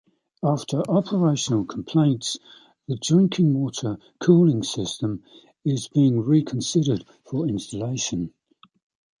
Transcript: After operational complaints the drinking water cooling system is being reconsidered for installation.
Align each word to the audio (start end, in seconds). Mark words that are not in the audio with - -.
After 0.41 0.79
operational 0.89 1.63
complaints 1.63 2.39
the 2.87 2.95
drinking 2.95 3.53
water 3.53 3.99
cooling 4.19 4.63
system 4.63 5.23
is 5.63 5.89
being 5.89 6.21
reconsidered 6.21 7.05
for 7.23 7.47
installation. 7.47 8.33